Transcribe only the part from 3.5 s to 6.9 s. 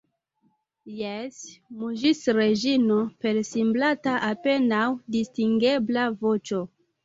siblanta apenaŭ distingebla voĉo.